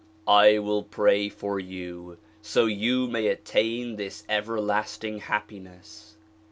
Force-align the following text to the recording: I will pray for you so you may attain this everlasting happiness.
I 0.27 0.57
will 0.57 0.81
pray 0.81 1.29
for 1.29 1.59
you 1.59 2.17
so 2.41 2.65
you 2.65 3.05
may 3.07 3.27
attain 3.27 3.97
this 3.97 4.23
everlasting 4.27 5.19
happiness. 5.19 6.15